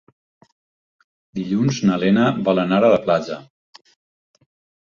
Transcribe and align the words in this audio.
Dilluns 1.39 1.81
na 1.89 1.97
Lena 2.05 2.25
vol 2.49 2.63
anar 2.65 2.81
a 2.81 2.91
la 2.93 2.99
platja. 3.07 3.41